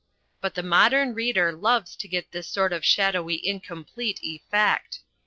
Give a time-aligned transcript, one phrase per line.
[0.41, 5.01] But the modern reader loves to get this sort of shadowy incomplete effect.